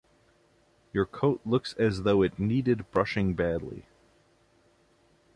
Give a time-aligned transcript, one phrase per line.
[0.93, 3.85] Your coat looks as though it needed brushing— badly.